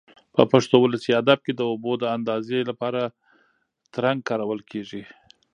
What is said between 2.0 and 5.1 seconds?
اندازې لپاره ترنګ کارول کېږي.